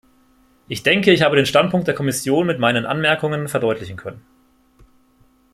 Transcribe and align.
Ich 0.67 0.81
denke, 0.81 1.11
ich 1.11 1.21
habe 1.21 1.35
den 1.35 1.45
Standpunkt 1.45 1.87
der 1.87 1.93
Kommission 1.93 2.47
mit 2.47 2.57
meinen 2.57 2.87
Anmerkungen 2.87 3.47
verdeutlichen 3.47 3.97
können. 3.97 4.25